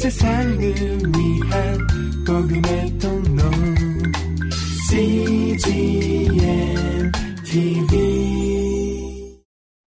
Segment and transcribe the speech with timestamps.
[0.00, 1.78] 세상을 위한
[2.26, 3.42] 복음의 통로
[4.88, 6.32] CGM
[7.44, 9.38] TV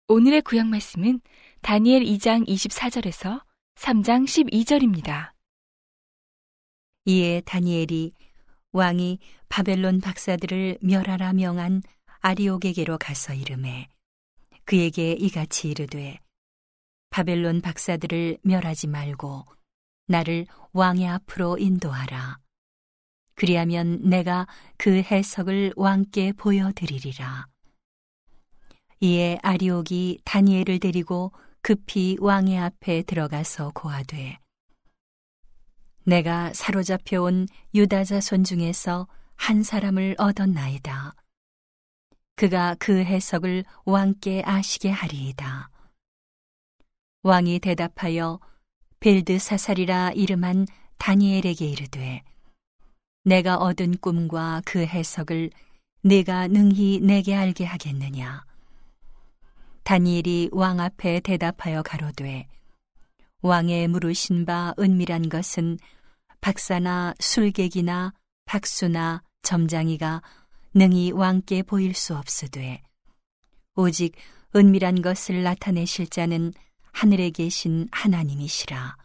[0.09, 1.21] 오늘의 구약 말씀은
[1.61, 3.43] 다니엘 2장 24절에서
[3.75, 5.33] 3장 12절입니다.
[7.05, 8.15] 이에 다니엘이
[8.73, 9.19] 왕이
[9.51, 11.83] 바벨론 박사들을 멸하라 명한
[12.21, 13.91] 아리옥에게로 가서 이름해
[14.65, 16.21] 그에게 이같이 이르되
[17.11, 19.60] 바벨론 박사들을 멸하지 말고
[20.11, 22.39] 나를 왕의 앞으로 인도하라.
[23.37, 27.47] 그리하면 내가 그 해석을 왕께 보여드리리라.
[28.99, 34.39] 이에 아리옥이 다니엘을 데리고 급히 왕의 앞에 들어가서 고하되
[36.05, 41.15] 내가 사로잡혀 온 유다 자손 중에서 한 사람을 얻었나이다.
[42.35, 45.71] 그가 그 해석을 왕께 아시게 하리이다.
[47.23, 48.41] 왕이 대답하여
[49.01, 50.67] 벨드사살이라 이름한
[50.99, 52.23] 다니엘에게 이르되
[53.25, 55.51] 내가 얻은 꿈과 그 해석을
[56.03, 58.45] 네가 능히 내게 알게 하겠느냐?
[59.85, 62.47] 다니엘이 왕 앞에 대답하여 가로되
[63.41, 65.79] 왕의 물으신 바 은밀한 것은
[66.43, 68.13] 박사나 술객이나
[68.45, 70.21] 박수나 점장이가
[70.75, 72.83] 능히 왕께 보일 수 없으되
[73.77, 74.15] 오직
[74.55, 76.53] 은밀한 것을 나타내실 자는
[76.93, 78.97] 하늘에 계신 하나님이시라.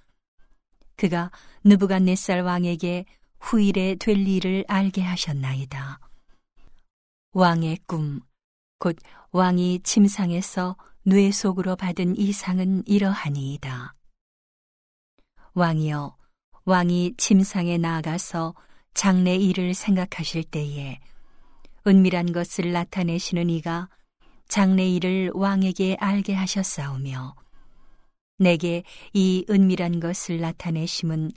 [0.95, 1.31] 그가
[1.63, 3.05] 느부갓네살 왕에게
[3.39, 5.99] 후일에 될 일을 알게 하셨나이다.
[7.33, 8.21] 왕의 꿈,
[8.79, 8.97] 곧
[9.31, 13.93] 왕이 침상에서 뇌 속으로 받은 이상은 이러하니이다.
[15.53, 16.17] 왕이여,
[16.65, 18.55] 왕이 침상에 나아가서
[18.93, 20.99] 장래 일을 생각하실 때에
[21.85, 23.89] 은밀한 것을 나타내시는 이가
[24.47, 27.35] 장래 일을 왕에게 알게 하셨사오며
[28.37, 28.83] 내게
[29.13, 31.31] 이 은밀한 것을 나타내심은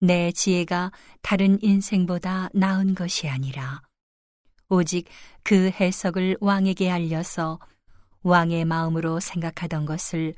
[0.00, 3.82] 내 지혜가 다른 인생보다 나은 것이 아니라
[4.68, 5.08] 오직
[5.42, 7.58] 그 해석을 왕에게 알려서
[8.22, 10.34] 왕의 마음으로 생각하던 것을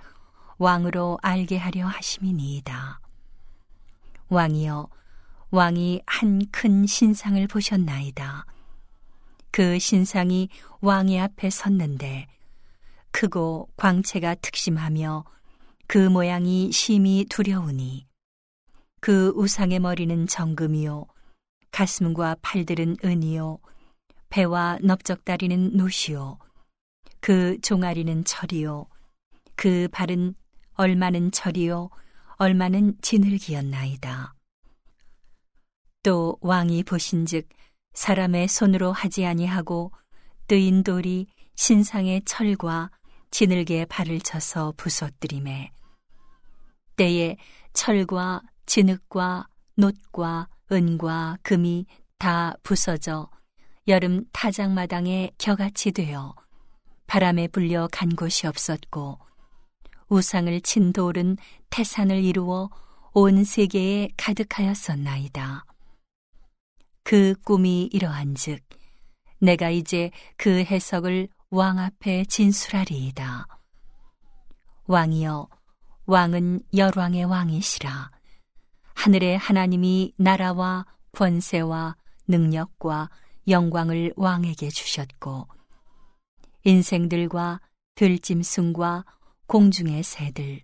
[0.59, 3.00] 왕으로 알게 하려 하심이니이다.
[4.28, 4.88] 왕이여,
[5.50, 8.44] 왕이 한 큰 신상을 보셨나이다.
[9.50, 10.50] 그 신상이
[10.81, 12.27] 왕의 앞에 섰는데
[13.10, 15.25] 크고 광채가 특심하며
[15.88, 18.06] 그 모양이 심히 두려우니
[19.00, 21.06] 그 우상의 머리는 정금이요
[21.71, 23.59] 가슴과 팔들은 은이요
[24.28, 26.37] 배와 넓적다리는 노시요
[27.21, 28.87] 그 종아리는 철이요
[29.56, 30.34] 그 발은
[30.75, 31.88] 얼마는 철이요
[32.37, 34.34] 얼마는 진흙이었나이다.
[36.03, 37.48] 또 왕이 보신즉
[37.94, 39.91] 사람의 손으로 하지 아니하고
[40.48, 42.91] 뜨인 돌이 신상의 철과
[43.31, 45.72] 진흙에 발을 쳐서 부서뜨림에
[46.98, 47.36] 때에
[47.72, 49.48] 철과 진흙과
[49.78, 51.86] 놋과 은과 금이
[52.19, 53.31] 다 부서져
[53.86, 56.34] 여름 타작마당에 겨같이 되어
[57.06, 59.19] 바람에 불려 간 곳이 없었고
[60.10, 61.38] 우상을 친 돌은
[61.70, 62.69] 태산을 이루어
[63.15, 65.65] 온 세계에 가득하였었나이다.
[67.04, 68.62] 그 꿈이 이러한즉
[69.41, 73.47] 내가 이제 그 해석을 왕 앞에 진술하리이다.
[74.86, 75.48] 왕이여
[76.11, 78.11] 왕은 열왕의 왕이시라.
[78.95, 81.97] 하늘의 하나님이 나라와 권세와
[82.27, 83.11] 능력과
[83.47, 85.47] 영광을 왕에게 주셨고,
[86.65, 87.61] 인생들과
[87.95, 89.05] 들짐승과
[89.49, 90.63] 공중의 새들,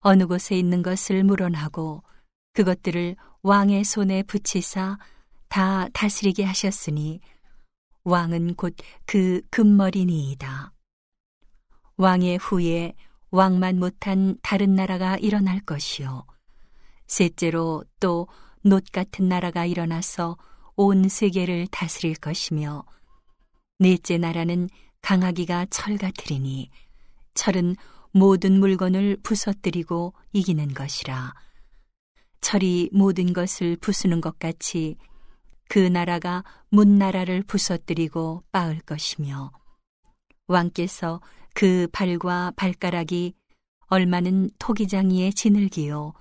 [0.00, 2.02] 어느 곳에 있는 것을 물어나고
[2.52, 4.98] 그것들을 왕의 손에 붙이사
[5.48, 7.20] 다 다스리게 하셨으니
[8.04, 8.76] 왕은 곧
[9.06, 10.70] 그 금머리니이다.
[11.96, 12.92] 왕의 후에
[13.34, 16.24] 왕만 못한 다른 나라가 일어날 것이요.
[17.08, 20.36] 셋째로 또노 같은 나라가 일어나서
[20.76, 22.84] 온 세계를 다스릴 것이며,
[23.80, 24.68] 넷째 나라는
[25.02, 26.70] 강하기가 철 같으리니,
[27.34, 27.74] 철은
[28.12, 31.34] 모든 물건을 부서뜨리고 이기는 것이라.
[32.40, 34.96] 철이 모든 것을 부수는 것 같이
[35.68, 39.50] 그 나라가 문나라를 부서뜨리고 빻을 것이며,
[40.46, 41.20] 왕께서
[41.54, 43.32] 그 발과 발가락이
[43.86, 46.12] 얼마는 토기장이의 진흙이요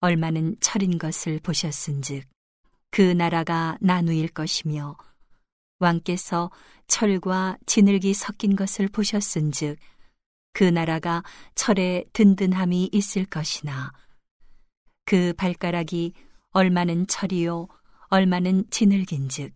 [0.00, 2.24] 얼마는 철인 것을 보셨은즉
[2.92, 4.96] 그 나라가 나누일 것이며
[5.80, 6.50] 왕께서
[6.86, 9.78] 철과 진흙이 섞인 것을 보셨은즉
[10.52, 11.24] 그 나라가
[11.56, 13.92] 철에 든든함이 있을 것이나
[15.04, 16.12] 그 발가락이
[16.50, 17.66] 얼마는 철이요
[18.10, 19.54] 얼마는 진흙인즉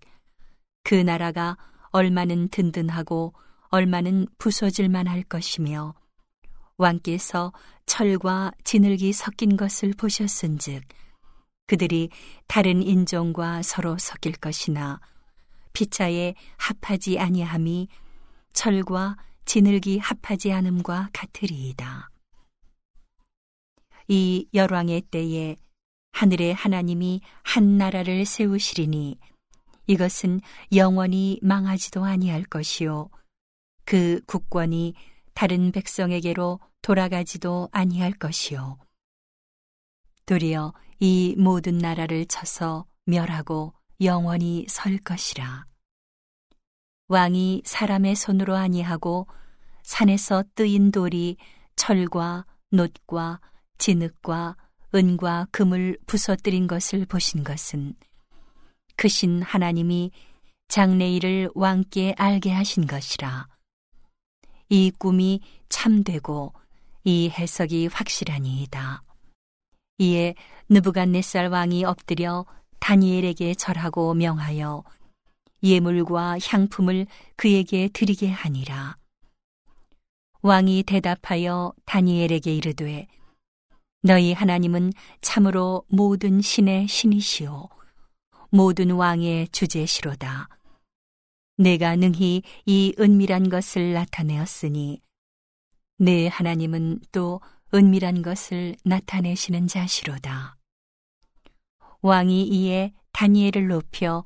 [0.82, 1.56] 그 나라가
[1.90, 3.34] 얼마는 든든하고
[3.72, 5.94] 얼마는 부서질만 할 것이며
[6.76, 7.54] 왕께서
[7.86, 10.82] 철과 진흙이 섞인 것을 보셨은즉
[11.66, 12.10] 그들이
[12.46, 15.00] 다른 인종과 서로 섞일 것이나
[15.72, 17.88] 피차에 합하지 아니함이
[18.52, 19.16] 철과
[19.46, 22.10] 진흙이 합하지 않음과 같으리이다.
[24.08, 25.56] 이 열왕의 때에
[26.12, 29.18] 하늘의 하나님이 한 나라를 세우시리니
[29.86, 30.42] 이것은
[30.74, 33.08] 영원히 망하지도 아니할 것이요
[33.84, 34.94] 그 국권이
[35.34, 38.78] 다른 백성에게로 돌아가지도 아니할 것이요
[40.26, 45.66] 도리어 이 모든 나라를 쳐서 멸하고 영원히 설 것이라
[47.08, 49.26] 왕이 사람의 손으로 아니하고
[49.82, 51.36] 산에서 뜨인 돌이
[51.76, 53.40] 철과 놋과
[53.78, 54.56] 진흙과
[54.94, 57.94] 은과 금을 부서뜨린 것을 보신 것은
[58.96, 60.10] 크신 하나님이
[60.68, 63.48] 장래일을 왕께 알게 하신 것이라.
[64.72, 66.54] 이 꿈이 참되고
[67.04, 69.02] 이 해석이 확실하니이다.
[69.98, 70.34] 이에
[70.70, 72.46] 느부갓네살 왕이 엎드려
[72.78, 74.82] 다니엘에게 절하고 명하여
[75.62, 78.96] 예물과 향품을 그에게 드리게 하니라.
[80.40, 83.08] 왕이 대답하여 다니엘에게 이르되
[84.00, 87.68] 너희 하나님은 참으로 모든 신의 신이시오.
[88.48, 90.48] 모든 왕의 주제시로다.
[91.56, 95.00] 내가 능히 이 은밀한 것을 나타내었으니
[95.98, 97.40] 내 하나님은 또
[97.74, 100.56] 은밀한 것을 나타내시는 자시로다.
[102.00, 104.24] 왕이 이에 다니엘을 높여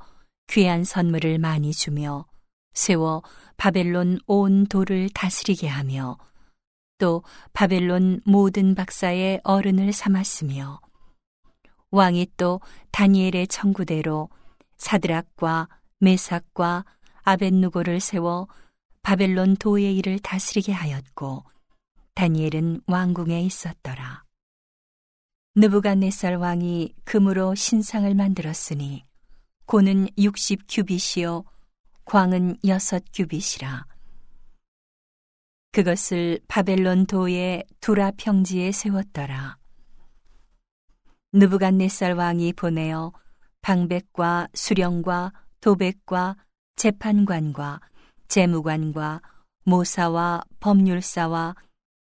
[0.49, 2.25] 귀한 선물을 많이 주며
[2.73, 3.23] 세워
[3.57, 6.17] 바벨론 온 도를 다스리게 하며
[6.99, 7.23] 또
[7.53, 10.81] 바벨론 모든 박사의 어른을 삼았으며
[11.91, 12.61] 왕이 또
[12.93, 14.31] 다니엘의 청구대로
[14.77, 15.69] 사드락과
[15.99, 16.85] 메삭과
[17.27, 18.47] 아벤누고를 세워
[19.03, 21.45] 바벨론 도의 일을 다스리게 하였고
[22.15, 24.25] 다니엘은 왕궁에 있었더라.
[25.57, 29.05] 느부갓네살 왕이 금으로 신상을 만들었으니
[29.67, 31.45] 고는 60 규빗이요
[32.05, 32.79] 광은 6
[33.13, 33.87] 규빗이라.
[35.73, 39.59] 그것을 바벨론 도의 두라 평지에 세웠더라.
[41.33, 43.13] 느부갓네살 왕이 보내어
[43.63, 46.37] 방백과 수령과 도백과
[46.77, 47.81] 재판관과
[48.29, 49.23] 재무관과
[49.65, 51.57] 모사와 법률사와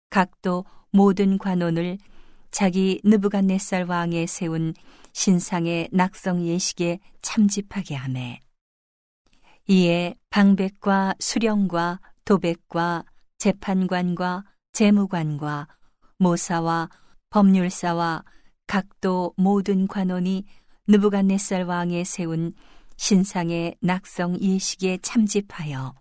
[0.10, 1.98] 각도 모든 관원을
[2.50, 4.74] 자기 느부갓네살 왕에 세운
[5.14, 8.40] 신상의 낙성 예식에 참집하게 하매
[9.68, 13.04] 이에 방백과 수령과 도백과
[13.38, 14.44] 재판관과
[14.74, 15.68] 재무관과
[16.18, 16.90] 모사와
[17.30, 18.24] 법률사와
[18.66, 20.46] 각도 모든 관원이
[20.88, 22.54] 느부갓네살 왕에 세운
[22.98, 25.94] 신상의 낙성 예식에 참집하여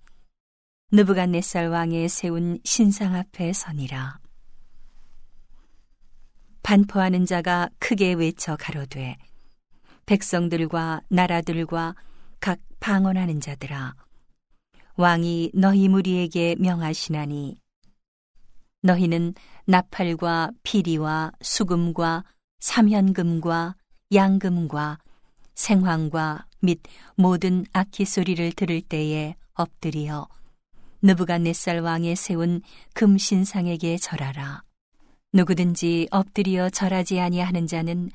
[0.93, 4.19] 느부갓네살 왕에 세운 신상 앞에 서니라.
[6.63, 9.17] 반포하는 자가 크게 외쳐 가로되
[10.07, 11.95] 백성들과 나라들과
[12.41, 13.95] 각 방언하는 자들아
[14.97, 17.61] 왕이 너희 무리에게 명하시나니
[18.83, 19.35] 너희는
[19.67, 22.25] 나팔과 피리와 수금과
[22.61, 23.77] 삼현금과
[24.13, 24.99] 양금과
[25.57, 26.81] 생황과 및
[27.17, 30.29] 모든 악기 소리를 들을 때에 엎드리어
[31.03, 32.63] 느부갓네살 왕에 세운
[32.95, 34.63] 금신상에게 절하라.
[35.33, 38.11] 누구든지 엎드려 절하지 아니하는 자는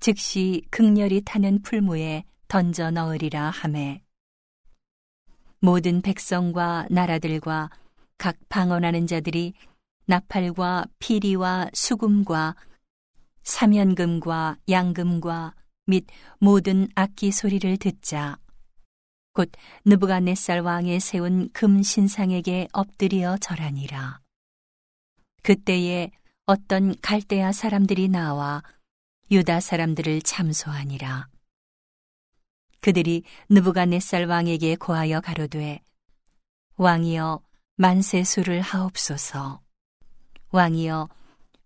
[0.00, 4.00] 즉시 극렬히 타는 풀무에 던져 넣으리라 하매
[5.60, 7.70] 모든 백성과 나라들과
[8.18, 9.54] 각 방언하는 자들이
[10.06, 12.54] 나팔과 피리와 수금과
[13.42, 15.54] 사면금과 양금과
[15.86, 16.06] 및
[16.38, 18.38] 모든 악기 소리를 듣자.
[19.32, 19.50] 곧
[19.84, 24.20] 느부갓네살 왕에 세운 금 신상에게 엎드려 절하니라.
[25.42, 26.10] 그때에
[26.46, 28.62] 어떤 갈대아 사람들이 나와
[29.30, 31.28] 유다 사람들을 참소하니라.
[32.80, 35.80] 그들이 느부갓네살 왕에게 고하여 가로되
[36.76, 37.42] 왕이여
[37.76, 39.60] 만세수를 하옵소서.
[40.50, 41.08] 왕이여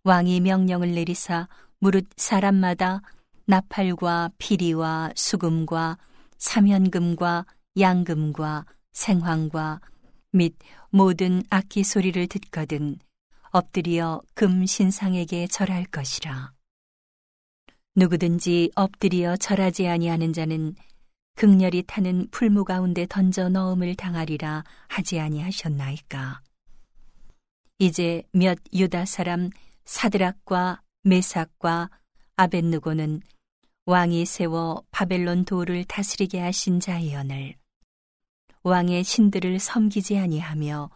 [0.05, 1.49] 왕이 명령을 내리사
[1.81, 3.03] 무릇 사람마다
[3.51, 5.97] 나팔과 피리와 수금과
[6.37, 7.47] 사면금과
[7.81, 9.81] 양금과 생황과
[10.33, 10.55] 및
[10.91, 12.99] 모든 악기 소리를 듣거든
[13.51, 16.53] 엎드려 금 신상에게 절할 것이라.
[17.97, 20.75] 누구든지 엎드려 절하지 아니하는 자는
[21.35, 26.43] 극렬히 타는 풀무 가운데 던져 넣음을 당하리라 하지 아니하셨나이까.
[27.79, 29.49] 이제 몇 유다 사람
[29.87, 31.89] 사드락과 메삭과
[32.37, 33.23] 아벤누고는
[33.89, 37.55] 왕이 세워 바벨론 도를 다스리게 하신 자이언을
[38.63, 40.91] 왕의 신들을 섬기지 아니하며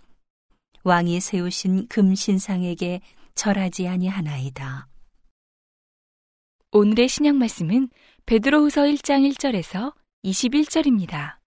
[0.85, 3.01] 왕이 세우신 금신상에게
[3.35, 4.89] 절하지 아니하나이다.
[6.73, 7.89] 오늘의 신약 말씀은
[8.27, 9.95] 베드로후서 1장 1절에서
[10.25, 11.39] 21절입니다.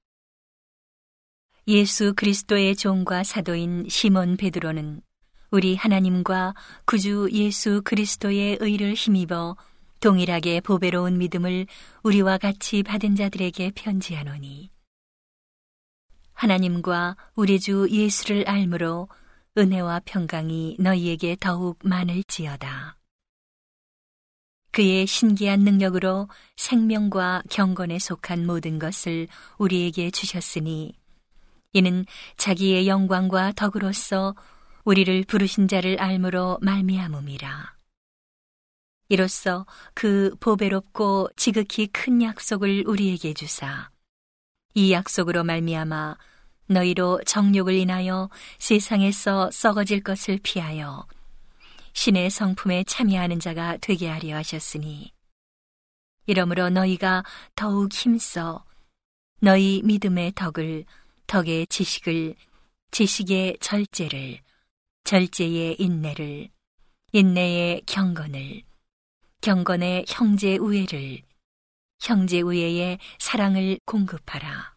[1.68, 5.04] 예수 그리스도의 종과 사도인 시몬 베드로는
[5.52, 9.56] 우리 하나님과 구주 예수 그리스도의 의를 힘입어
[10.00, 11.68] 동일하게 보배로운 믿음을
[12.04, 14.70] 우리와 같이 받은 자들에게 편지하노니
[16.34, 19.08] 하나님과 우리 주 예수를 알므로
[19.58, 22.98] 은혜와 평강이 너희에게 더욱 많을지어다.
[24.72, 30.94] 그의 신기한 능력으로 생명과 경건에 속한 모든 것을 우리에게 주셨으니
[31.72, 34.36] 이는 자기의 영광과 덕으로서
[34.84, 37.75] 우리를 부르신 자를 알므로 말미암음이라.
[39.08, 43.90] 이로써 그 보배롭고 지극히 큰 약속을 우리에게 주사.
[44.74, 46.18] 이 약속으로 말미암아
[46.68, 51.06] 너희로 정욕을 인하여 세상에서 썩어질 것을 피하여
[51.94, 55.14] 신의 성품에 참여하는 자가 되게 하려 하셨으니
[56.26, 57.24] 이러므로 너희가
[57.56, 58.66] 더욱 힘써
[59.40, 60.86] 너희 믿음의 덕을
[61.28, 62.36] 덕의 지식을
[62.92, 64.40] 지식의 절제를
[65.04, 66.50] 절제의 인내를
[67.14, 68.64] 인내의 경건을
[69.46, 71.22] 경건의 형제 우애를
[72.00, 74.76] 형제 우애의 사랑을 공급하라.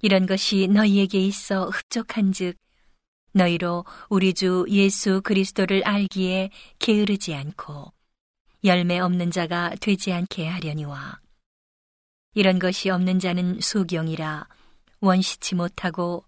[0.00, 2.56] 이런 것이 너희에게 있어 흡족한즉
[3.32, 6.50] 너희로 우리 주 예수 그리스도를 알기에
[6.80, 7.92] 게으르지 않고
[8.64, 11.20] 열매 없는 자가 되지 않게 하려니와
[12.34, 14.48] 이런 것이 없는 자는 소경이라
[14.98, 16.24] 원시치 못하고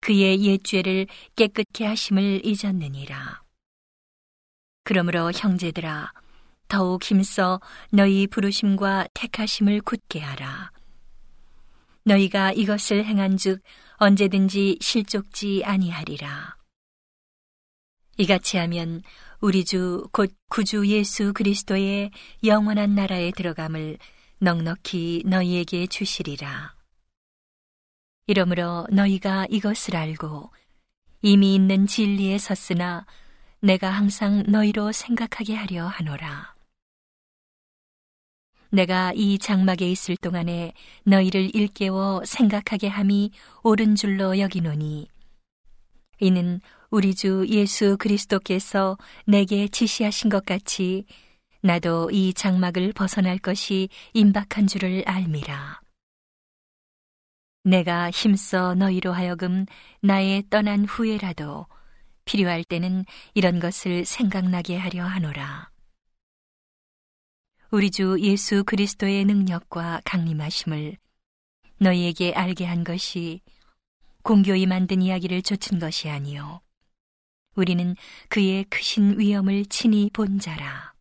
[0.00, 3.42] 그의 옛 죄를 깨끗게 하심을 잊었느니라.
[4.84, 6.19] 그러므로 형제들아
[6.70, 7.60] 더욱 힘써
[7.90, 10.70] 너희 부르심과 택하심을 굳게 하라.
[12.04, 13.60] 너희가 이것을 행한즉
[13.96, 16.56] 언제든지 실족지 아니하리라.
[18.16, 19.02] 이같이 하면
[19.40, 22.10] 우리 주 곧 구주 예수 그리스도의
[22.44, 23.98] 영원한 나라에 들어감을
[24.38, 26.74] 넉넉히 너희에게 주시리라.
[28.26, 30.52] 이러므로 너희가 이것을 알고
[31.22, 33.06] 이미 있는 진리에 섰으나
[33.60, 36.59] 내가 항상 너희로 생각하게 하려 하노라.
[38.70, 40.72] 내가 이 장막에 있을 동안에
[41.04, 45.08] 너희를 일깨워 생각하게 함이 옳은 줄로 여기노니
[46.20, 46.60] 이는
[46.90, 48.96] 우리 주 예수 그리스도께서
[49.26, 51.04] 내게 지시하신 것 같이
[51.62, 55.80] 나도 이 장막을 벗어날 것이 임박한 줄을 알미라.
[57.64, 59.66] 내가 힘써 너희로 하여금
[60.00, 61.66] 나의 떠난 후에라도
[62.24, 65.70] 필요할 때는 이런 것을 생각나게 하려 하노라.
[67.72, 70.96] 우리 주 예수 그리스도의 능력과 강림하심을
[71.78, 73.42] 너희에게 알게 한 것이
[74.24, 76.62] 공교히 만든 이야기를 좇은 것이 아니요.
[77.54, 77.94] 우리는
[78.28, 80.94] 그의 크신 위엄을 친히 본 자라.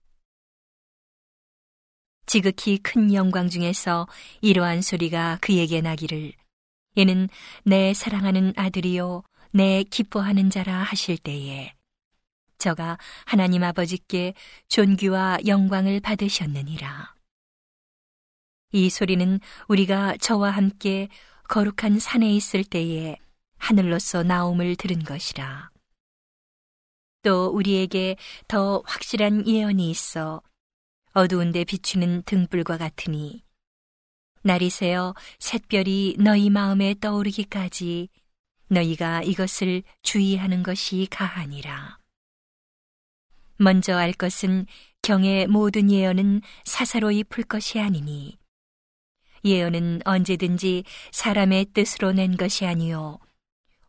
[2.27, 4.07] 지극히 큰 영광 중에서
[4.41, 6.33] 이러한 소리가 그에게 나기를
[6.93, 7.29] 이는
[7.63, 11.73] 내 사랑하는 아들이요 내 기뻐하는 자라 하실 때에
[12.59, 14.33] 저가 하나님 아버지께
[14.67, 17.15] 존귀와 영광을 받으셨느니라.
[18.71, 21.07] 이 소리는 우리가 저와 함께
[21.47, 23.15] 거룩한 산에 있을 때에
[23.57, 25.71] 하늘로서 나옴을 들은 것이라.
[27.23, 28.15] 또 우리에게
[28.47, 30.41] 더 확실한 예언이 있어
[31.13, 33.43] 어두운데 비추는 등불과 같으니
[34.41, 38.07] 날이 새어 샛별이 너희 마음에 떠오르기까지
[38.69, 41.98] 너희가 이것을 주의하는 것이 가하니라.
[43.59, 44.65] 먼저 알 것은
[45.01, 48.37] 경의 모든 예언은 사사로이 풀 것이 아니니
[49.43, 53.19] 예언은 언제든지 사람의 뜻으로 낸 것이 아니요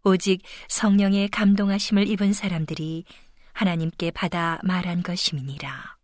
[0.03, 3.05] 오직 성령의 감동하심을 입은 사람들이
[3.53, 5.99] 하나님께 받아 말한 것임이니라.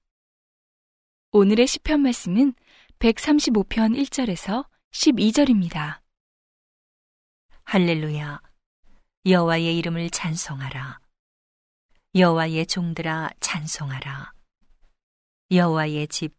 [1.33, 2.55] 오늘의 시편 말씀은
[2.99, 6.01] 135편 1절에서 12절입니다.
[7.65, 8.41] 할렐루야.
[9.27, 11.06] 여호와의 이름을 찬송하라.
[12.17, 14.33] 여호와의 종들아 찬송하라.
[15.51, 16.35] 여호와의 집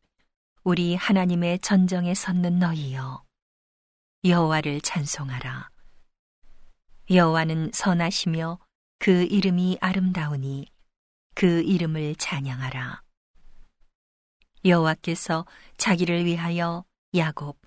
[0.63, 3.23] 우리 하나님의 전정에 섰는 너희여
[4.23, 5.69] 여호와를 찬송하라.
[7.11, 8.57] 여호와는 선하시며
[8.97, 10.65] 그 이름이 아름다우니
[11.35, 13.03] 그 이름을 찬양하라.
[14.65, 15.45] 여호와께서
[15.77, 17.61] 자기를 위하여 야곱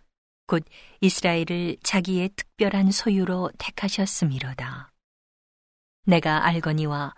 [0.49, 0.64] 곧
[1.00, 4.90] 이스라엘을 자기의 특별한 소유로 택하셨음이로다.
[6.07, 7.14] 내가 알거니와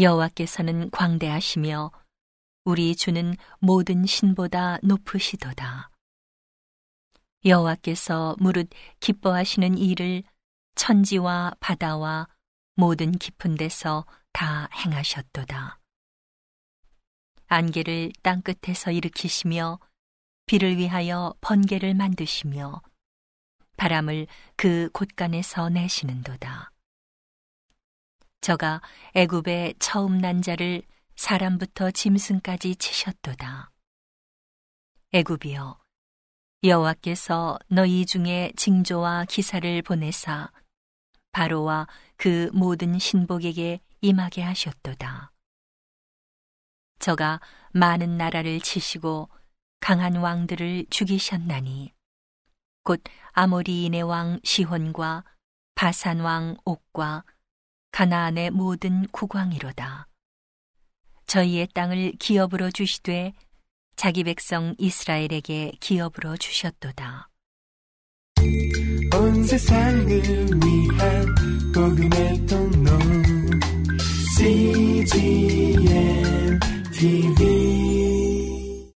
[0.00, 1.92] 여호와께서는 광대하시며
[2.64, 5.90] 우리 주는 모든 신보다 높으시도다.
[7.44, 10.22] 여호와께서 무릇 기뻐하시는 일을
[10.74, 12.28] 천지와 바다와
[12.76, 15.78] 모든 깊은 데서 다 행하셨도다.
[17.48, 19.80] 안개를 땅 끝에서 일으키시며
[20.46, 22.80] 비를 위하여 번개를 만드시며
[23.76, 26.72] 바람을 그 곳간에서 내시는도다.
[28.40, 28.80] 저가
[29.14, 30.82] 애굽의 처음 난 자를
[31.16, 33.70] 사람부터 짐승까지 치셨도다.
[35.12, 35.78] 애굽이여
[36.62, 40.50] 여호와께서 너희 중에 징조와 기사를 보내사
[41.32, 45.32] 바로와 그 모든 신복에게 임하게 하셨도다.
[46.98, 47.40] 저가
[47.72, 49.28] 많은 나라를 치시고
[49.80, 51.92] 강한 왕들을 죽이셨나니
[52.82, 55.24] 곧 아모리인의 왕 시혼과
[55.74, 57.24] 바산 왕 옥과
[57.92, 60.06] 가나안의 모든 국왕이로다.
[61.26, 63.32] 저희의 땅을 기업으로 주시되
[63.96, 67.28] 자기 백성 이스라엘에게 기업으로 주셨도다.
[69.12, 71.34] 온 세상을 위한
[71.74, 72.98] 복음의 통로
[74.38, 75.78] CGM
[76.92, 77.89] TV